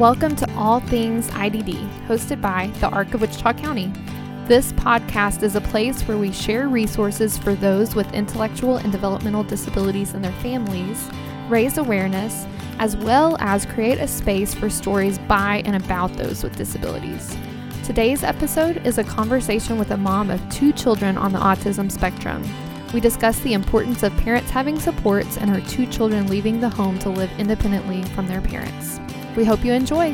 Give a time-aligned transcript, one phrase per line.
[0.00, 1.74] Welcome to All Things IDD,
[2.06, 3.92] hosted by the Arc of Wichita County.
[4.46, 9.44] This podcast is a place where we share resources for those with intellectual and developmental
[9.44, 11.10] disabilities and their families,
[11.50, 12.46] raise awareness,
[12.78, 17.36] as well as create a space for stories by and about those with disabilities.
[17.84, 22.42] Today's episode is a conversation with a mom of two children on the autism spectrum.
[22.94, 26.98] We discuss the importance of parents having supports and her two children leaving the home
[27.00, 28.98] to live independently from their parents.
[29.40, 30.12] We hope you enjoy.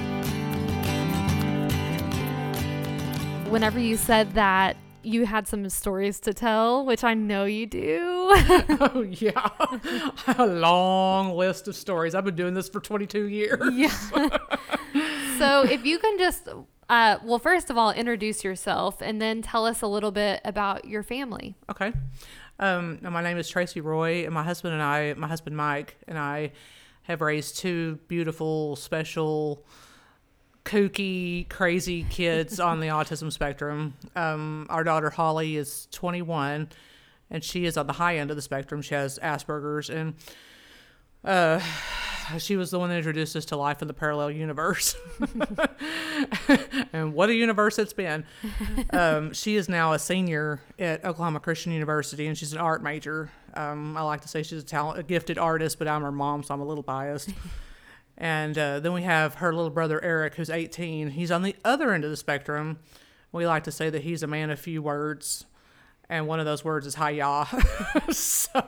[3.50, 7.96] Whenever you said that you had some stories to tell, which I know you do.
[8.78, 9.48] oh, yeah.
[10.38, 12.14] a long list of stories.
[12.14, 13.58] I've been doing this for 22 years.
[13.72, 13.88] Yeah.
[15.38, 16.46] so if you can just,
[16.88, 20.84] uh, well, first of all, introduce yourself and then tell us a little bit about
[20.84, 21.56] your family.
[21.68, 21.92] Okay.
[22.60, 26.16] Um, my name is Tracy Roy, and my husband and I, my husband Mike, and
[26.16, 26.52] I
[27.06, 29.64] have raised two beautiful, special,
[30.64, 33.94] kooky, crazy kids on the autism spectrum.
[34.14, 36.68] Um, our daughter Holly is 21,
[37.30, 38.82] and she is on the high end of the spectrum.
[38.82, 40.14] She has Asperger's, and
[41.24, 41.60] uh,
[42.38, 44.96] she was the one that introduced us to life in the parallel universe.
[46.92, 48.24] and what a universe it's been.
[48.90, 53.30] Um, she is now a senior at Oklahoma Christian University, and she's an art major.
[53.54, 56.42] Um, I like to say she's a talent, a gifted artist, but I'm her mom,
[56.42, 57.30] so I'm a little biased.
[58.18, 61.10] and uh, then we have her little brother Eric, who's 18.
[61.10, 62.78] He's on the other end of the spectrum.
[63.32, 65.44] We like to say that he's a man of few words
[66.08, 67.46] and one of those words is hiya.
[68.10, 68.62] so,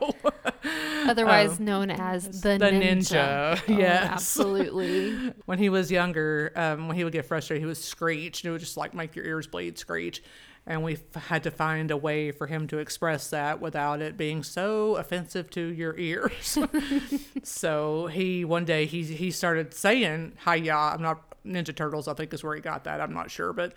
[1.07, 3.57] otherwise um, known as the, the ninja.
[3.57, 3.63] ninja.
[3.69, 5.33] Oh, yes, absolutely.
[5.47, 8.43] when he was younger, um, when he would get frustrated, he would screech.
[8.43, 10.23] And it would just like make your ears bleed, screech.
[10.67, 14.43] And we had to find a way for him to express that without it being
[14.43, 16.59] so offensive to your ears.
[17.43, 20.75] so he one day he he started saying hiya.
[20.75, 22.09] I'm not Ninja Turtles.
[22.09, 23.01] I think is where he got that.
[23.01, 23.75] I'm not sure, but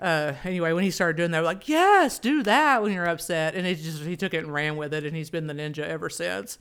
[0.00, 3.54] uh, anyway, when he started doing that, like, yes, do that when you're upset.
[3.54, 5.04] And he just, he took it and ran with it.
[5.04, 6.58] And he's been the ninja ever since.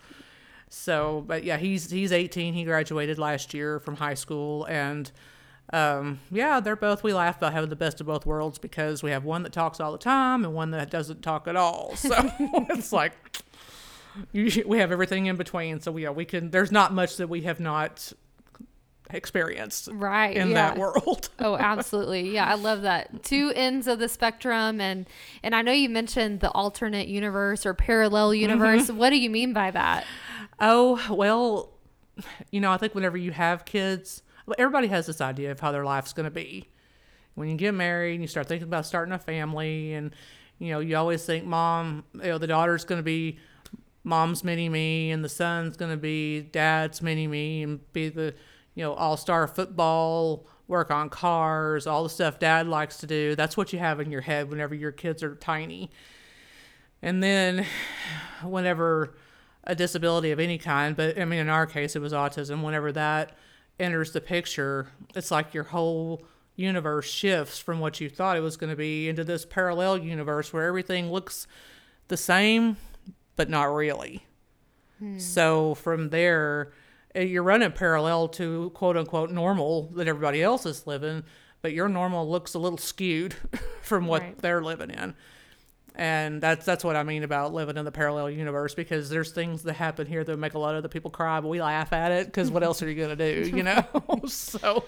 [0.69, 2.53] So, but yeah, he's, he's 18.
[2.53, 4.66] He graduated last year from high school.
[4.66, 5.09] And,
[5.72, 9.11] um, yeah, they're both, we laugh about having the best of both worlds because we
[9.11, 11.94] have one that talks all the time and one that doesn't talk at all.
[11.95, 12.31] So
[12.69, 13.13] it's like,
[14.34, 15.79] we have everything in between.
[15.79, 18.11] So yeah, we can, there's not much that we have not
[19.12, 20.53] experienced right in yeah.
[20.53, 25.08] that world oh absolutely yeah i love that two ends of the spectrum and
[25.42, 28.42] and i know you mentioned the alternate universe or parallel mm-hmm.
[28.42, 28.97] universe mm-hmm.
[28.97, 30.06] what do you mean by that
[30.59, 31.72] oh well
[32.52, 34.22] you know i think whenever you have kids
[34.59, 36.70] everybody has this idea of how their life's going to be
[37.34, 40.14] when you get married and you start thinking about starting a family and
[40.59, 43.40] you know you always think mom you know the daughter's going to be
[44.03, 48.34] mom's mini me and the son's going to be dad's mini me and be the
[48.79, 53.35] you know, all star football, work on cars, all the stuff dad likes to do.
[53.35, 55.91] That's what you have in your head whenever your kids are tiny.
[57.01, 57.66] And then
[58.41, 59.17] whenever
[59.66, 62.94] a disability of any kind, but I mean, in our case, it was autism, whenever
[62.94, 63.38] that
[63.81, 66.23] enters the picture, it's like your whole
[66.56, 70.53] universe shifts from what you thought it was going to be into this parallel universe
[70.53, 71.47] where everything looks
[72.07, 72.78] the same,
[73.35, 74.25] but not really.
[75.00, 75.19] Hmm.
[75.19, 76.72] So from there,
[77.16, 81.24] Uh, you're running parallel to quote unquote normal that everybody else is living,
[81.62, 83.36] but your normal looks a little skewed
[83.81, 84.38] from what right.
[84.40, 85.16] they're living in.
[85.96, 89.64] And that's that's what I mean about living in the parallel universe because there's things
[89.64, 92.12] that happen here that make a lot of the people cry, but we laugh at
[92.12, 93.84] it because what else are you gonna do, you know?
[94.26, 94.84] so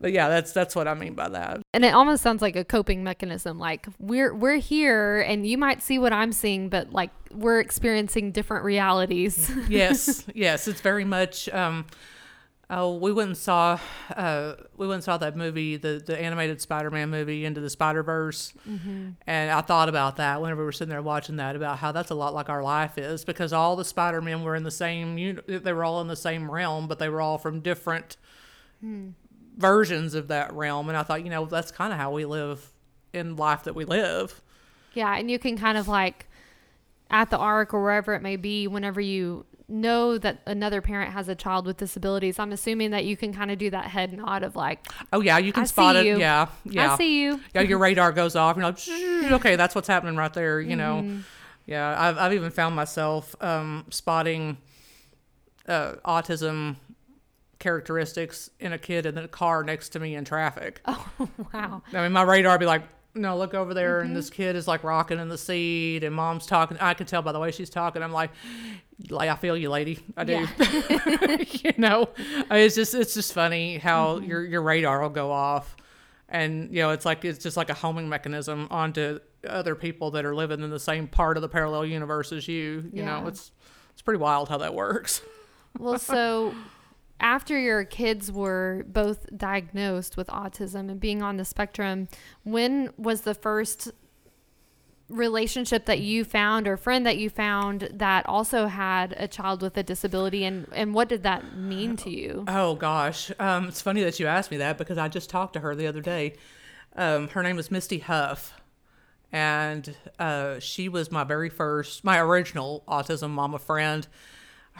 [0.00, 1.60] but yeah, that's that's what I mean by that.
[1.72, 3.58] And it almost sounds like a coping mechanism.
[3.58, 8.32] Like we're we're here, and you might see what I'm seeing, but like we're experiencing
[8.32, 9.50] different realities.
[9.68, 11.48] yes, yes, it's very much.
[11.48, 11.86] Um,
[12.72, 13.80] Oh, we went and saw
[14.14, 18.04] uh, we went and saw that movie, the the animated Spider-Man movie, Into the Spider
[18.04, 19.10] Verse, mm-hmm.
[19.26, 22.10] and I thought about that whenever we were sitting there watching that about how that's
[22.10, 25.16] a lot like our life is because all the Spider-Men were in the same
[25.48, 28.16] they were all in the same realm, but they were all from different
[28.80, 29.10] hmm
[29.56, 30.88] versions of that realm.
[30.88, 32.70] And I thought, you know, that's kind of how we live
[33.12, 34.40] in life that we live.
[34.94, 35.16] Yeah.
[35.16, 36.26] And you can kind of like
[37.10, 41.28] at the arc or wherever it may be, whenever you know that another parent has
[41.28, 44.42] a child with disabilities, I'm assuming that you can kind of do that head nod
[44.42, 46.06] of like, oh yeah, you can I spot it.
[46.06, 46.18] You.
[46.18, 46.92] Yeah, yeah.
[46.92, 47.40] I see you.
[47.54, 48.56] Yeah, your radar goes off.
[48.56, 50.60] You're like, okay, that's what's happening right there.
[50.60, 51.20] You know, mm-hmm.
[51.66, 51.94] yeah.
[51.96, 54.58] I've I've even found myself um, spotting
[55.68, 56.76] uh, autism
[57.60, 60.80] characteristics in a kid in the car next to me in traffic.
[60.88, 61.82] Oh, wow.
[61.94, 62.82] I mean, my radar would be like,
[63.14, 64.06] no, look over there, Mm-hmm.
[64.08, 66.76] and this kid is like rocking in the seat, and mom's talking.
[66.80, 68.02] I can tell by the way she's talking.
[68.02, 68.30] I'm like,
[69.08, 69.98] like I feel you, lady.
[70.16, 70.46] I do.
[71.62, 72.08] you know,
[72.50, 74.24] it's just it's just funny how Mm-hmm.
[74.26, 75.76] your your radar will go off,
[76.28, 80.24] and you know it's like it's just like a homing mechanism onto other people that
[80.24, 82.88] are living in the same part of the parallel universe as you.
[82.92, 83.50] You know, it's
[83.92, 85.20] it's pretty wild how that works.
[85.78, 86.54] Well, so
[87.20, 92.08] after your kids were both diagnosed with autism and being on the spectrum,
[92.42, 93.92] when was the first
[95.10, 99.76] relationship that you found or friend that you found that also had a child with
[99.76, 102.44] a disability and and what did that mean to you?
[102.48, 105.60] Oh gosh, um, it's funny that you asked me that because I just talked to
[105.60, 106.34] her the other day.
[106.96, 108.54] Um, her name was Misty Huff,
[109.32, 114.06] and uh, she was my very first, my original autism mama friend.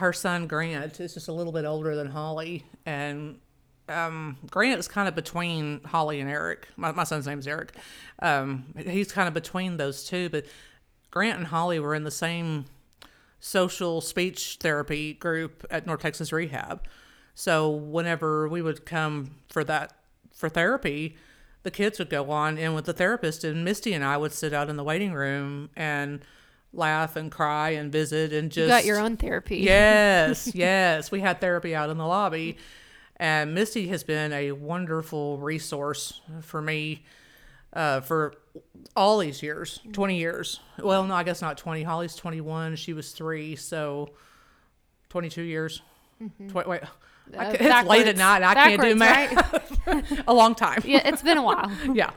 [0.00, 3.38] Her son Grant is just a little bit older than Holly, and
[3.86, 6.68] um, Grant is kind of between Holly and Eric.
[6.78, 7.76] My, my son's name is Eric.
[8.20, 10.46] Um, he's kind of between those two, but
[11.10, 12.64] Grant and Holly were in the same
[13.40, 16.86] social speech therapy group at North Texas Rehab.
[17.34, 19.92] So whenever we would come for that
[20.32, 21.14] for therapy,
[21.62, 24.54] the kids would go on in with the therapist, and Misty and I would sit
[24.54, 26.24] out in the waiting room and
[26.72, 29.58] laugh and cry and visit and just You got your own therapy.
[29.58, 31.10] Yes, yes.
[31.10, 32.56] We had therapy out in the lobby.
[33.16, 37.04] And Misty has been a wonderful resource for me
[37.74, 38.34] uh, for
[38.96, 40.60] all these years 20 years.
[40.78, 41.82] Well, no, I guess not 20.
[41.82, 42.76] Holly's 21.
[42.76, 43.56] She was three.
[43.56, 44.10] So
[45.10, 45.82] 22 years.
[46.48, 46.82] Tw- wait.
[47.38, 48.42] I Uh, it's late at night.
[48.42, 49.86] I can't do math.
[49.86, 50.22] right?
[50.26, 51.70] a long time yeah, it's been a while.
[51.94, 52.10] yeah.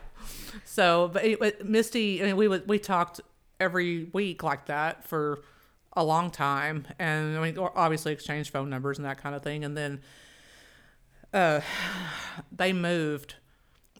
[0.66, 3.22] So, but, it, but Misty, I mean, we would we talked
[3.63, 5.42] every week like that for
[5.94, 9.63] a long time, and I mean, obviously exchanged phone numbers and that kind of thing,
[9.63, 10.01] and then
[11.33, 11.62] uh,
[12.51, 13.36] they moved,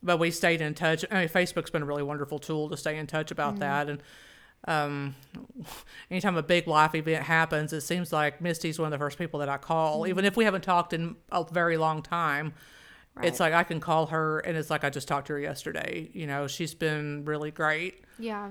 [0.02, 1.06] but we stayed in touch.
[1.10, 4.04] I mean, Facebook's been a really wonderful tool to stay in touch about that, and
[4.68, 5.16] um,
[6.12, 9.40] anytime a big life event happens, it seems like Misty's one of the first people
[9.40, 12.54] that I call, even if we haven't talked in a very long time.
[13.22, 16.10] It's like I can call her, and it's like I just talked to her yesterday.
[16.14, 18.50] You know, she's been really great Yeah.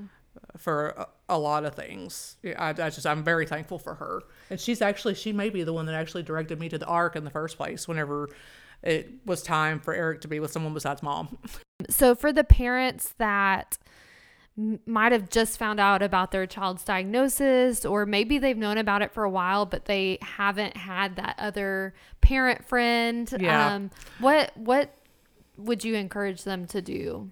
[0.56, 2.37] For a, a lot of things.
[2.44, 5.73] I, I just I'm very thankful for her, and she's actually she may be the
[5.73, 7.87] one that actually directed me to the Arc in the first place.
[7.87, 8.29] Whenever
[8.82, 11.38] it was time for Eric to be with someone besides mom.
[11.90, 13.76] So for the parents that
[14.87, 19.11] might have just found out about their child's diagnosis or maybe they've known about it
[19.12, 23.75] for a while but they haven't had that other parent friend Yeah.
[23.75, 23.90] um
[24.20, 24.94] what what
[25.56, 27.31] would you encourage them to do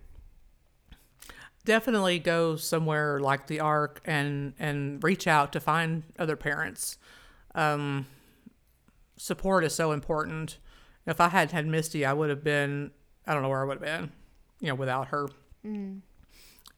[1.75, 6.99] definitely go somewhere like the arc and and reach out to find other parents.
[7.55, 8.07] Um
[9.17, 10.59] support is so important.
[11.07, 12.91] If i had had misty i would have been
[13.27, 14.11] i don't know where i would have been
[14.61, 15.29] you know without her.
[15.65, 16.03] And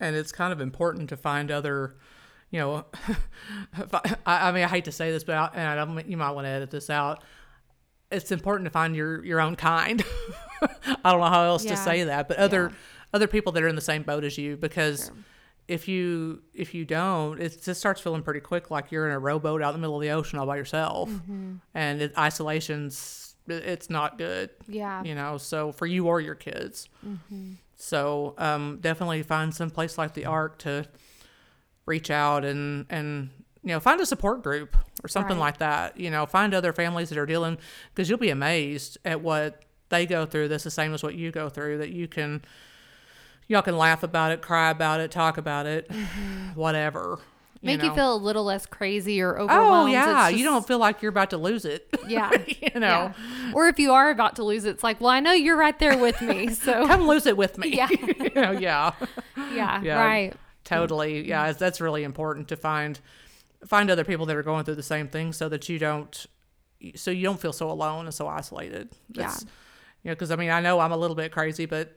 [0.01, 1.97] it's kind of important to find other
[2.51, 2.85] you know
[4.27, 6.33] I, I mean i hate to say this but I, and I don't, you might
[6.33, 7.23] want to edit this out.
[8.11, 10.05] It's important to find your your own kind.
[11.05, 11.71] I don't know how else Yeah.
[11.71, 12.77] to say that but other Yeah.
[13.13, 15.11] Other people that are in the same boat as you because
[15.69, 19.19] if you if you don't it just starts feeling pretty quick like you're in a
[19.19, 21.09] rowboat out in the middle of the ocean all by yourself.
[21.75, 25.03] And it, isolation's it's not good yeah.
[25.05, 26.89] you know so for you or your kids.
[27.77, 30.87] So um, definitely find some place like the arc to
[31.87, 33.31] reach out and and
[33.65, 35.41] you know find a support group or something Right.
[35.47, 35.99] like that.
[35.99, 37.59] You know find other families that are dealing
[37.95, 41.31] because you'll be amazed at what they go through that's the same as what you
[41.31, 42.43] go through that you can
[43.49, 46.59] y'all can laugh about it cry about it talk about it mm-hmm.
[46.59, 47.19] whatever
[47.63, 51.01] make you feel a little less crazy or overwhelmed oh yeah you don't feel like
[51.01, 52.31] you're about to lose it yeah.
[52.47, 53.13] you know.
[53.15, 53.53] Yeah.
[53.55, 55.79] or if you are about to lose it it's like well i know you're right
[55.79, 57.69] there with me so come lose it with me.
[57.77, 57.89] Yeah.
[57.91, 58.93] you know, yeah.
[59.53, 60.01] Yeah, Yeah.
[60.01, 60.35] right.
[60.65, 61.27] totally.
[61.27, 62.99] Yeah it's- that's really important to find
[63.67, 66.27] find other people that are going through the same thing so that you don't
[66.97, 68.91] so you don't feel so alone and so isolated.
[69.13, 69.33] Yeah.
[70.03, 71.97] you know because i mean i know i'm a little bit crazy but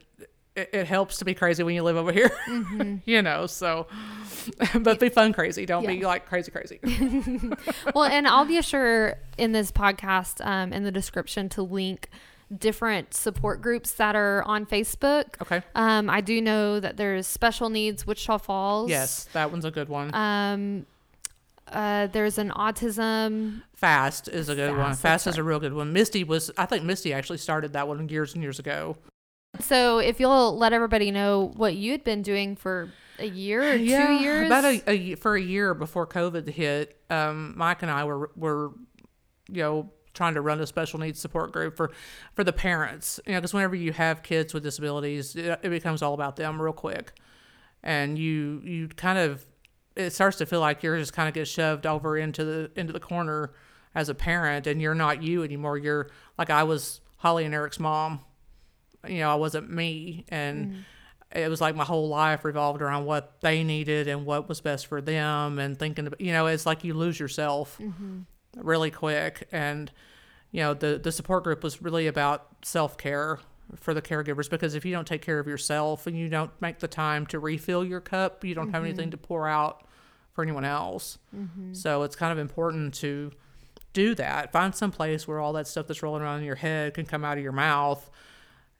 [0.56, 2.30] it, it helps to be crazy when you live over here.
[3.04, 3.86] You know so
[4.80, 5.66] but be fun crazy.
[5.66, 6.06] Don't be Mm-hmm.
[6.06, 6.80] Like crazy crazy.
[7.94, 12.08] Well, and I'll be sure in this podcast, um, in the description, to link
[12.56, 15.40] different support groups that are on Facebook.
[15.42, 15.62] okay.
[15.74, 18.88] Um, I do know that there's special needs Wichita Falls.
[18.90, 20.14] yes that one's a good one.
[20.14, 20.86] Um,
[21.68, 23.62] uh, there's an autism.
[23.74, 24.90] fast is a good one.
[24.90, 25.92] Fast, fast that's is a real good one.
[25.92, 28.96] Misty was i think misty actually started that one years and years ago
[29.60, 33.78] So if you'll let everybody know what you had been doing for a year or
[33.78, 34.46] two years.
[34.46, 38.72] About a, a for a year before COVID hit, um, Mike and I were were,
[39.48, 41.90] you know, trying to run a special needs support group for
[42.34, 43.18] for the parents.
[43.26, 46.60] You know, because whenever you have kids with disabilities, it, it becomes all about them
[46.60, 47.12] real quick.
[47.82, 49.46] and you you kind of
[49.94, 52.92] it starts to feel like you're just kind of get shoved over into the into
[52.92, 53.52] the corner
[53.94, 55.78] as a parent, and you're not you anymore.
[55.78, 58.20] You're like I was Holly and Eric's mom.
[59.08, 60.82] You know, I wasn't me, and mm.
[61.32, 64.86] it was like my whole life revolved around what they needed and what was best
[64.86, 66.06] for them, and thinking.
[66.06, 68.20] About, you know, it's like you lose yourself mm-hmm.
[68.56, 69.90] really quick, and
[70.50, 73.38] you know the the support group was really about self care
[73.74, 76.78] for the caregivers because if you don't take care of yourself and you don't make
[76.78, 79.10] the time to refill your cup, you don't have anything mm-hmm.
[79.10, 79.84] to pour out
[80.32, 81.18] for anyone else.
[81.34, 81.72] Mm-hmm.
[81.72, 83.32] So it's kind of important to
[83.92, 84.52] do that.
[84.52, 87.24] Find some place where all that stuff that's rolling around in your head can come
[87.24, 88.08] out of your mouth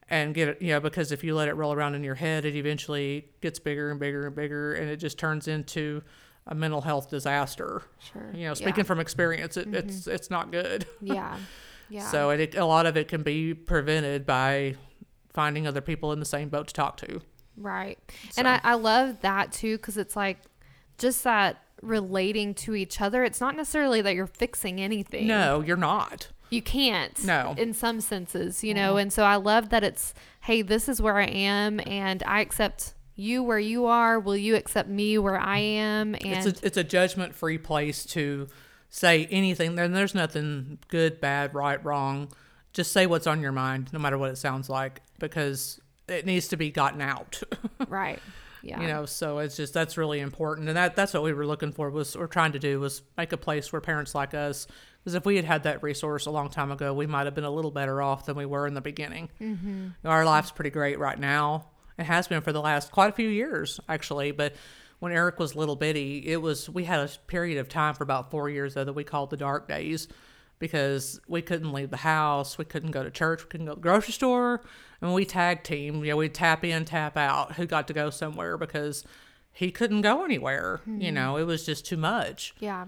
[0.09, 2.45] and get it, you know, because if you let it roll around in your head,
[2.45, 6.03] it eventually gets bigger and bigger and bigger and it just turns into
[6.47, 7.83] a mental health disaster.
[8.13, 8.31] Sure.
[8.35, 9.89] You know, speaking from experience, it, mm-hmm.
[9.89, 10.87] it's it's not good.
[11.01, 11.37] Yeah.
[11.89, 12.09] Yeah.
[12.09, 14.75] So it, a lot of it can be prevented by
[15.33, 17.21] finding other people in the same boat to talk to.
[17.57, 17.99] Right.
[18.37, 20.39] And I, I love that too because it's like
[20.99, 23.23] just that relating to each other.
[23.23, 25.27] It's not necessarily that you're fixing anything.
[25.27, 26.29] No, you're not.
[26.51, 27.25] You can't.
[27.25, 27.55] No.
[27.59, 28.97] In some senses, you know.
[28.97, 32.95] And so I love that it's, hey, this is where I am and I accept
[33.17, 34.21] you where you are.
[34.21, 36.15] Will you accept me where I am?
[36.15, 38.47] And It's a it's a judgment free place to
[38.91, 39.75] say anything.
[39.75, 42.29] Then there's nothing good, bad, right, wrong.
[42.73, 46.49] Just say what's on your mind, no matter what it sounds like, because it needs
[46.49, 47.43] to be gotten out.
[47.89, 48.21] right.
[48.63, 48.81] Yeah.
[48.81, 51.71] you know so it's just that's really important and that that's what we were looking
[51.71, 54.67] for was or trying to do was make a place where parents like us
[55.07, 57.45] because if we had had that resource a long time ago we might have been
[57.45, 59.89] a little better off than we were in the beginning mm-hmm.
[60.05, 63.29] our life's pretty great right now it has been for the last quite a few
[63.29, 64.55] years actually but
[64.99, 68.33] when eric was little bitty it was we had a period of time for about
[68.33, 70.09] four years though that we called the dark days
[70.59, 73.77] because we couldn't leave the house, we couldn't go to church, we couldn't go to
[73.77, 74.63] the grocery store,
[75.01, 76.03] and we tag team.
[76.05, 77.53] You know, we'd tap in, tap out.
[77.57, 79.05] Who got to go somewhere because
[79.53, 80.81] he couldn't go anywhere.
[80.87, 82.55] You know, it was just too much.
[82.59, 82.87] yeah.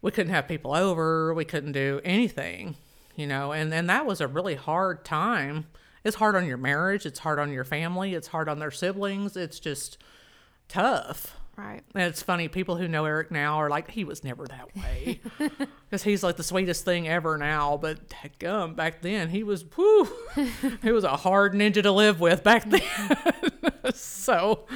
[0.00, 1.34] We couldn't have people over.
[1.34, 2.76] We couldn't do anything.
[3.16, 5.66] You know, and and that was a really hard time.
[6.04, 7.04] It's hard on your marriage.
[7.04, 8.14] It's hard on your family.
[8.14, 9.36] It's hard on their siblings.
[9.36, 9.98] It's just
[10.68, 11.36] tough.
[11.58, 11.82] Right.
[11.92, 15.20] And it's funny, people who know Eric now are like, he was never that way.
[15.90, 17.78] Because he's like the sweetest thing ever now.
[17.78, 17.98] But
[18.38, 20.06] gum, back then, he was, whew,
[20.82, 22.82] he was a hard ninja to live with back then.
[23.94, 24.66] so,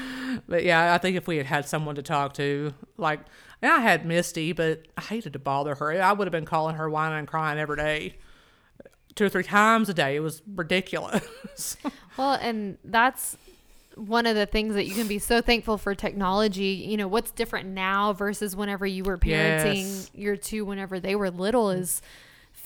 [0.48, 3.20] but yeah, I think if we had had someone to talk to, like,
[3.60, 6.02] and I had Misty, but I hated to bother her.
[6.02, 8.16] I would have been calling her whining and crying every day,
[9.14, 10.16] two or three times a day.
[10.16, 11.76] It was ridiculous.
[12.16, 13.36] Well, and that's
[13.96, 16.84] one of the things that you can be so thankful for technology.
[16.88, 20.10] You know, what's different now versus whenever you were parenting Yes.
[20.14, 22.00] your two whenever they were little is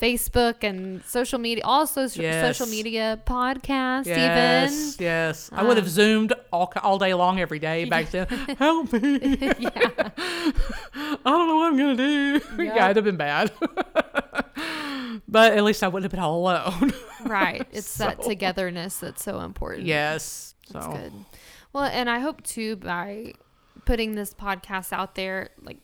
[0.01, 2.57] Facebook and social media, all social, Yes.
[2.59, 5.05] social media, podcast, Yes, even.
[5.07, 5.51] yes.
[5.53, 8.27] I would have Um, zoomed all, all day long every day back then.
[8.59, 9.19] Help me.
[9.59, 10.11] yeah.
[10.19, 12.63] I don't know what I'm going to do.
[12.65, 12.85] Yeah, Yep.
[12.91, 13.53] it'd have been bad.
[15.29, 16.93] but at least I wouldn't have been all alone.
[17.25, 17.67] Right.
[17.73, 19.87] It's that togetherness that's so important.
[19.87, 20.55] yes.
[20.67, 21.13] So, That's good.
[21.73, 23.35] Well, and I hope too by
[23.85, 25.79] putting this podcast out there, like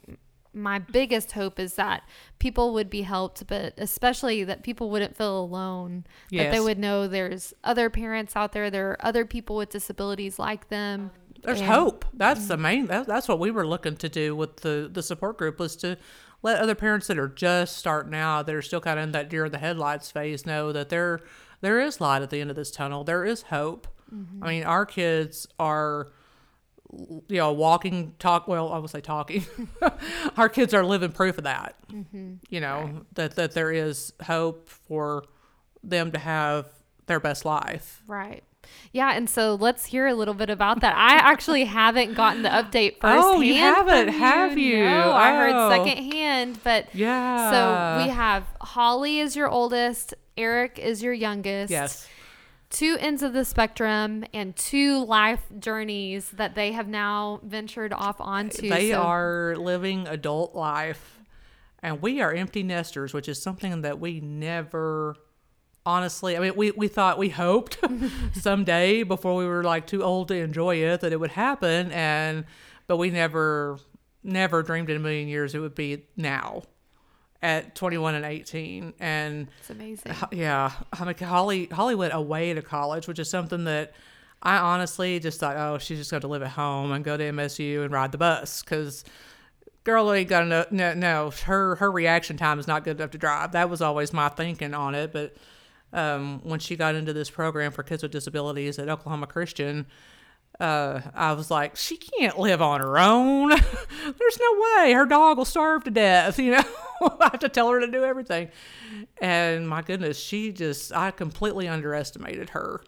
[0.55, 2.03] my biggest hope is that
[2.39, 6.05] people would be helped, but especially that people wouldn't feel alone.
[6.31, 6.45] Yes.
[6.45, 10.39] That they would know there's other parents out there, there are other people with disabilities
[10.39, 11.11] like them.
[11.43, 12.05] there's And- hope.
[12.13, 12.61] That's the mm.
[12.61, 15.77] main, that, that's what we were looking to do with the, the support group was
[15.77, 15.97] to
[16.43, 19.31] let other parents that are just starting out, that are still kind of in that
[19.31, 21.21] deer in the headlights phase, know that there,
[21.61, 23.05] there is light at the end of this tunnel.
[23.05, 23.89] There is hope.
[24.43, 26.09] I mean, our kids are,
[26.93, 28.47] you know, walking, talk.
[28.49, 29.45] Well, I would say talking.
[30.37, 31.77] our kids are living proof of that.
[32.51, 35.25] You know that that there is hope for
[35.83, 36.67] them to have
[37.07, 38.03] their best life.
[38.07, 38.43] Right.
[38.93, 40.95] Yeah, and so let's hear a little bit about that.
[40.95, 43.25] I actually haven't gotten the update firsthand.
[43.25, 44.85] Oh, you haven't, from have you?
[44.85, 45.37] No, I Oh.
[45.71, 47.51] heard secondhand, but Yeah.
[47.99, 51.71] So we have Holly is your oldest, Eric is your youngest.
[51.73, 52.07] yes.
[52.73, 58.19] Two ends of the spectrum and two life journeys that they have now ventured off
[58.19, 58.69] onto.
[58.69, 61.21] They So- are living adult life,
[61.83, 65.17] and we are empty nesters, which is something that we never.
[65.85, 67.77] Honestly, I mean, we, we thought we hoped
[68.35, 72.45] someday before we were like too old to enjoy it that it would happen, and
[72.87, 73.79] but we never
[74.25, 76.63] never dreamed in a million years it would be now
[77.43, 80.15] at 21 and 18 and It's amazing.
[80.31, 83.93] Yeah, I mean, Holly Holly went away to college, which is something that
[84.43, 87.25] I honestly just thought, oh, she's just going to live at home and go to
[87.25, 89.05] MSU and ride the bus because
[89.85, 90.71] girl ain't got enough.
[90.73, 93.53] No, no, her her reaction time is not good enough to drive.
[93.53, 95.13] That was always my thinking on it.
[95.13, 95.37] But
[95.93, 99.87] um, when she got into this program for kids with disabilities at Oklahoma Christian,
[100.61, 103.49] uh, I was like, she can't live on her own.
[103.51, 106.39] There's no way her dog will starve to death.
[106.43, 106.65] You know,
[107.21, 108.51] I have to tell her to do everything.
[109.21, 112.83] And my goodness, she just, I completely underestimated her.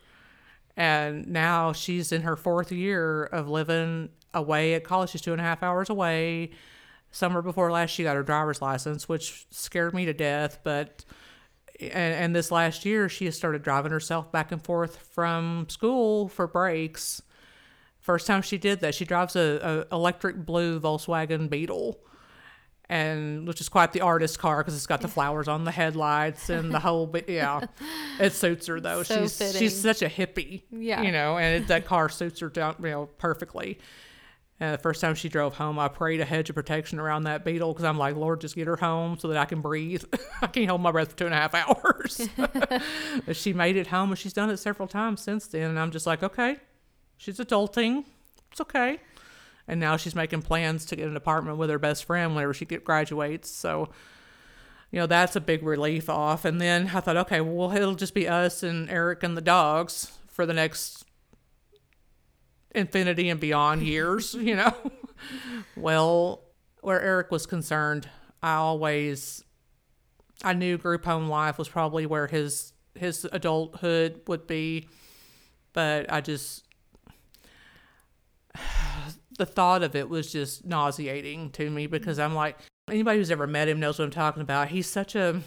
[0.76, 5.11] And now she's in her fourth year of living away at college.
[5.11, 6.50] She's two and a half hours away.
[7.11, 10.59] Summer before last, she got her driver's license, which scared me to death.
[10.64, 11.04] But
[11.80, 16.28] and, and this last year, she has started driving herself back and forth from school
[16.28, 17.23] for breaks.
[18.05, 21.99] First time she did that, she drives a, a electric blue Volkswagen Beetle,
[22.91, 26.51] and which is quite the artist car because it's got the flowers on the headlights
[26.51, 27.07] and the whole.
[27.07, 27.65] But yeah,
[28.21, 29.05] it suits her though.
[29.05, 29.59] So she's fitting.
[29.59, 30.65] she's such a hippie.
[30.71, 31.01] Yeah.
[31.01, 33.79] you know, and it, that car suits her down you know perfectly.
[34.61, 37.43] And the first time she drove home, I prayed a hedge of protection around that
[37.43, 40.05] beetle because I'm like, Lord, just get her home so that I can breathe.
[40.43, 42.29] I can't hold my breath for two and a half hours.
[42.37, 45.71] but she made it home and she's done it several times since then.
[45.71, 46.59] And I'm just like, okay,
[47.25, 48.04] she's adulting.
[48.52, 48.99] It's okay.
[49.66, 52.66] And now she's making plans to get an apartment with her best friend whenever she
[52.66, 53.50] get, graduates.
[53.50, 53.88] So,
[54.90, 56.45] you know, that's a big relief off.
[56.45, 60.12] And then I thought, okay, well, it'll just be us and Eric and the dogs
[60.26, 61.07] for the next
[62.75, 64.75] infinity and beyond years, you know.
[65.76, 66.43] well,
[66.83, 68.07] where Eric was concerned,
[68.43, 69.43] I always
[70.43, 74.88] I knew group home life was probably where his his adulthood would be,
[75.73, 76.64] but I just
[79.38, 83.47] the thought of it was just nauseating to me because I'm like anybody who's ever
[83.47, 84.69] met him knows what I'm talking about.
[84.69, 85.41] He's such a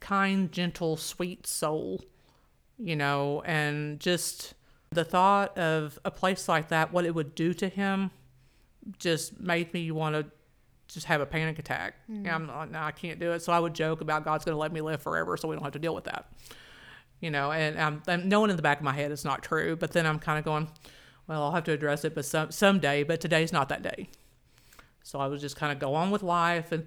[0.00, 2.02] kind, gentle, sweet soul,
[2.78, 4.54] you know, and just
[4.90, 8.10] the thought of a place like that, what it would do to him,
[8.98, 10.26] just made me want to
[10.88, 11.96] just have a panic attack.
[12.24, 13.42] And I'm like, no, I can't do it.
[13.42, 15.64] So I would joke about God's going to let me live forever, so we don't
[15.64, 16.26] have to deal with that.
[17.20, 19.74] You know, and um, and knowing in the back of my head it's not true,
[19.74, 20.68] but then I'm kind of going,
[21.28, 23.02] well, I'll have to address it, but some someday.
[23.02, 24.08] But today's not that day.
[25.02, 26.86] So I was just kind of go on with life, and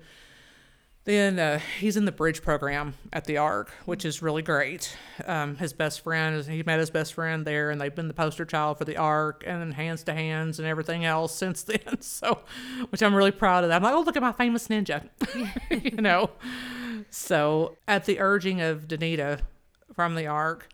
[1.05, 4.95] then uh, he's in the bridge program at the Arc, which is really great.
[5.25, 8.45] Um, his best friend he met his best friend there, and they've been the poster
[8.45, 12.01] child for the Arc and hands to hands and everything else since then.
[12.01, 12.39] So,
[12.89, 13.69] which I'm really proud of.
[13.69, 13.77] That.
[13.77, 15.09] I'm like, oh, look at my famous ninja,
[15.83, 16.31] you know.
[17.09, 19.39] So, at the urging of Danita
[19.93, 20.67] from the Arc,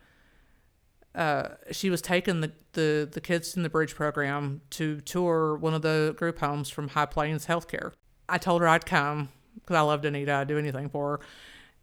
[1.15, 5.73] uh, she was taking the, the, the kids in the bridge program to tour one
[5.73, 7.93] of the group homes from High Plains Healthcare.
[8.27, 10.33] I told her I'd come because I love Anita.
[10.33, 11.19] I'd do anything for her.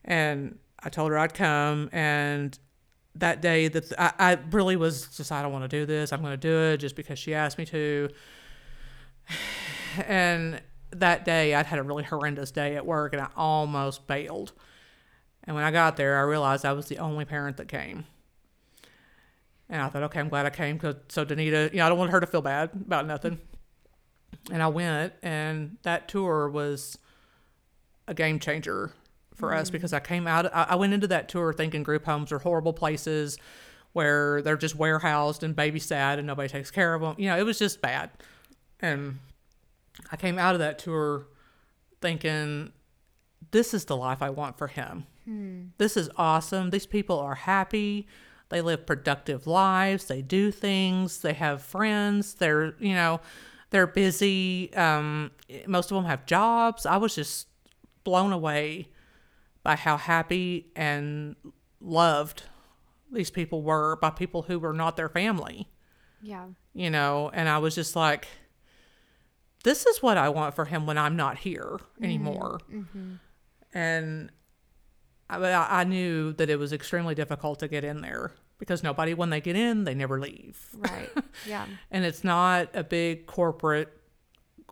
[0.05, 1.89] And I told her I'd come.
[1.93, 2.59] And
[3.15, 6.13] that day, that I, I really was just, I don't want to do this.
[6.13, 8.09] I'm going to do it just because she asked me to.
[10.09, 14.53] And that day, I'd had a really horrendous day at work and I almost bailed.
[15.45, 18.07] And when I got there, I realized I was the only parent that came.
[19.73, 21.97] And I thought, okay, I'm glad I came because so Danita, you know, I don't
[21.97, 23.39] want her to feel bad about nothing.
[24.53, 26.99] And I went, and that tour was
[28.07, 28.93] a game changer
[29.35, 29.73] for us mm-hmm.
[29.73, 30.55] because I came out.
[30.55, 33.39] I, I went into that tour thinking group homes are horrible places
[33.95, 37.15] where they're just warehoused and babysat and nobody takes care of them.
[37.17, 38.11] You know, it was just bad.
[38.81, 39.21] And
[40.11, 41.29] I came out of that tour
[42.03, 42.73] thinking,
[43.53, 45.07] this is the life I want for him.
[45.25, 45.63] Hmm.
[45.79, 46.69] This is awesome.
[46.69, 48.07] These people are happy.
[48.53, 50.05] They live productive lives.
[50.05, 51.21] They do things.
[51.23, 52.35] They have friends.
[52.35, 53.21] They're, you know,
[53.71, 54.73] they're busy.
[54.75, 55.31] Um,
[55.67, 56.85] most of them have jobs.
[56.85, 57.49] I was just
[58.05, 58.89] blown away
[59.63, 61.35] by how happy and
[61.81, 62.43] loved
[63.11, 65.69] these people were by people who were not their family,
[66.21, 66.47] Yeah.
[66.75, 68.27] you know, and I was just like,
[69.65, 72.61] this is what I want for him when I'm not here anymore.
[73.73, 74.31] And
[75.31, 79.13] I, I I knew that it was extremely difficult to get in there because nobody,
[79.13, 80.69] when they get in, they never leave.
[80.77, 81.11] Right.
[81.49, 81.67] Yeah.
[81.91, 83.89] And it's not a big corporate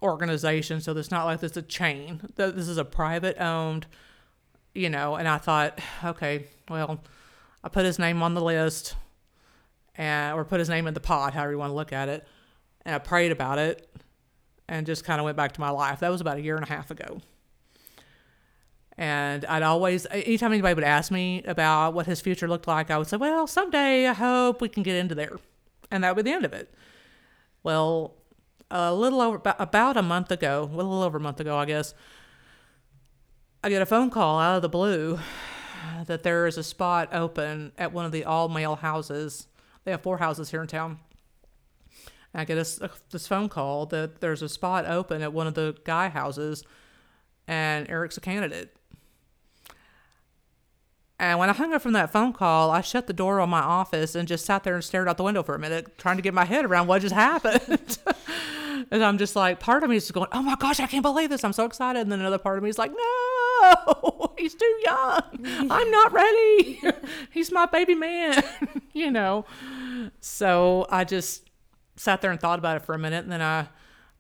[0.01, 2.21] organization, so it's not like this is a chain.
[2.37, 3.89] This is a private owned,
[4.73, 5.17] you know.
[5.17, 7.03] And I thought, okay, well,
[7.65, 8.95] I put his name on the list,
[9.97, 12.29] and or put his name in the pot, however you want to look at it.
[12.85, 13.89] And I prayed about it,
[14.69, 15.99] and just kind of went back to my life.
[15.99, 17.21] That was about a year and a half ago.
[19.01, 22.99] And I'd always, anytime anybody would ask me about what his future looked like, I
[22.99, 25.39] would say, well, someday I hope we can get into there.
[25.91, 26.71] And that would be the end of it.
[27.63, 28.15] Well,
[28.71, 31.65] a little over, about- a month ago, well, a little over a month ago, I
[31.65, 31.95] guess,
[33.65, 35.19] I get a phone call out of the blue
[36.07, 39.47] that there is a spot open at one of the all male houses.
[39.85, 40.99] They have four houses here in town.
[42.35, 42.79] And I get this,
[43.11, 46.65] this phone call that there's a spot open at one of the guy houses
[47.49, 48.77] and Eric's a candidate.
[51.21, 53.61] And when I hung up from that phone call, I shut the door on my
[53.61, 56.23] office and just sat there and stared out the window for a minute, trying to
[56.23, 57.99] get my head around what just happened.
[58.91, 61.03] and I'm just like, part of me is just going, oh my gosh, I can't
[61.03, 61.45] believe this.
[61.45, 62.01] I'm so excited.
[62.01, 65.23] And then another part of me is like, no, he's too young.
[65.71, 66.81] I'm not ready.
[67.31, 68.43] he's my baby man,
[68.95, 69.45] you know?
[70.21, 71.51] So I just
[71.97, 73.25] sat there and thought about it for a minute.
[73.25, 73.69] And then I,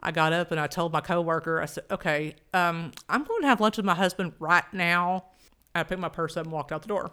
[0.00, 3.48] I got up and I told my coworker, I said, okay, um, I'm going to
[3.48, 5.24] have lunch with my husband right now.
[5.74, 7.10] I picked my purse up and walked out the door.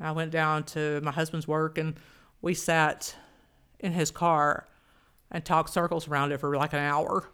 [0.00, 1.94] I went down to my husband's work and
[2.42, 3.14] we sat
[3.78, 4.66] in his car
[5.30, 7.30] and talked circles around it for like an hour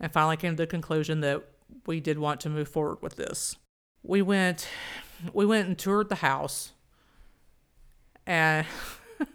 [0.00, 1.42] and finally came to the conclusion that
[1.86, 3.56] we did want to move forward with this.
[4.02, 4.68] We went
[5.32, 6.72] we went and toured the house
[8.26, 8.66] and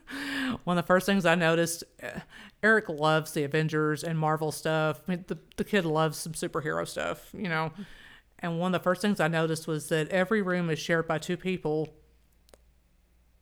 [0.63, 2.19] one of the first things I noticed eh,
[2.61, 5.01] Eric loves the Avengers and Marvel stuff.
[5.07, 7.71] I mean, the, the kid loves some superhero stuff, you know.
[8.39, 11.17] And one of the first things I noticed was that every room is shared by
[11.17, 11.89] two people,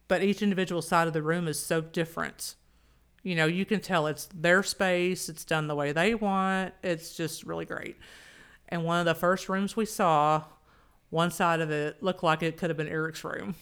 [0.07, 2.55] but each individual side of the room is so different.
[3.23, 6.73] You know, you can tell it's their space, it's done the way they want.
[6.81, 7.97] It's just really great.
[8.69, 10.43] And one of the first rooms we saw,
[11.09, 13.55] one side of it looked like it could have been Eric's room.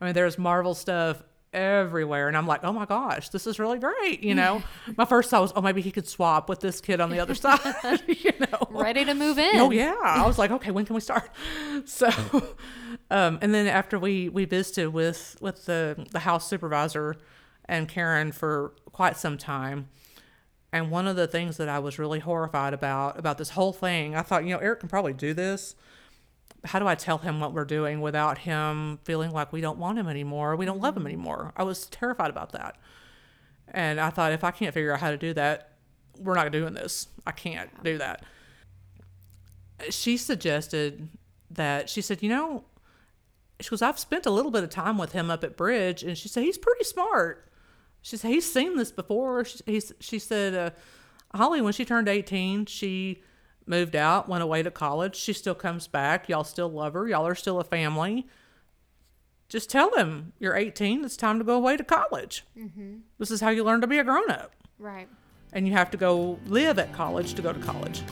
[0.00, 1.22] I mean, there's Marvel stuff
[1.56, 2.28] everywhere.
[2.28, 4.22] And I'm like, oh my gosh, this is really great.
[4.22, 4.62] You know,
[4.96, 7.34] my first thought was, oh, maybe he could swap with this kid on the other
[7.34, 8.68] side, you know.
[8.70, 9.56] Ready to move in.
[9.56, 9.96] Oh, yeah.
[10.00, 11.30] I was like, okay, when can we start?
[11.84, 12.08] So,
[13.10, 17.16] um, and then after we, we visited with, with the, the house supervisor
[17.66, 19.88] and Karen for quite some time.
[20.72, 24.14] And one of the things that I was really horrified about, about this whole thing,
[24.14, 25.76] I thought, you know, Eric can probably do this
[26.66, 29.98] how do I tell him what we're doing without him feeling like we don't want
[29.98, 31.08] him anymore, we don't love him mm-hmm.
[31.08, 31.52] anymore?
[31.56, 32.76] I was terrified about that.
[33.68, 35.72] And I thought if I can't figure out how to do that,
[36.18, 37.08] we're not doing this.
[37.26, 38.24] I can't do that.
[39.90, 41.08] She suggested
[41.50, 42.64] that she said, you know,
[43.60, 46.16] she goes, I've spent a little bit of time with him up at Bridge, and
[46.16, 47.50] she said he's pretty smart.
[48.02, 49.44] She said he's seen this before.
[49.44, 50.70] She, he's, she said, uh,
[51.36, 53.22] Holly, when she turned 18, she
[53.66, 55.16] moved out, went away to college.
[55.16, 56.28] She still comes back.
[56.28, 57.08] Y'all still love her.
[57.08, 58.26] Y'all are still a family.
[59.48, 61.04] Just tell them you're 18.
[61.04, 62.44] It's time to go away to college.
[62.58, 62.96] Mm-hmm.
[63.18, 64.52] This is how you learn to be a grown up.
[64.78, 65.08] Right.
[65.52, 68.02] And you have to go live at college to go to college.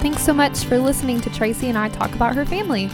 [0.00, 2.88] Thanks so much for listening to Tracy and I talk about her family.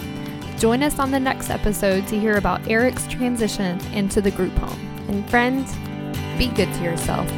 [0.59, 4.81] Join us on the next episode to hear about Eric's transition into the group home.
[5.09, 5.75] And friends,
[6.39, 7.31] be good to yourself.